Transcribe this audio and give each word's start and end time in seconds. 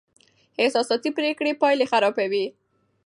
احساساتي 0.61 1.09
پرېکړې 1.17 1.51
پایلې 1.61 1.85
خرابوي. 1.91 2.45